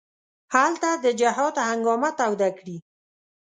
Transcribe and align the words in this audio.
هلته 0.53 0.89
د 1.03 1.05
جهاد 1.19 1.55
هنګامه 1.69 2.09
توده 2.19 2.49
کړي. 2.57 2.77